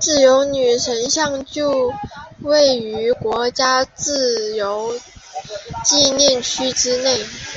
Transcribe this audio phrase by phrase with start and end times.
[0.00, 1.92] 自由女神像就
[2.40, 4.92] 位于国家自由
[5.84, 7.20] 纪念区之内。